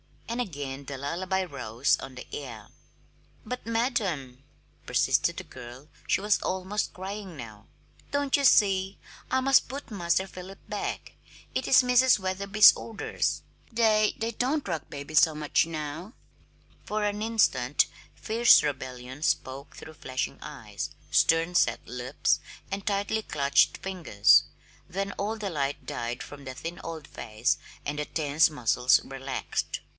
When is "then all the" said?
24.89-25.49